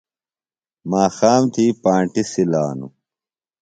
ماخام 0.91 1.43
تھی 1.53 1.65
پانٹیۡ 1.83 2.27
سِلانوۡ۔ 2.31 2.93